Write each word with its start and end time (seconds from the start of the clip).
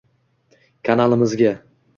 Kanalimizga 0.83 1.53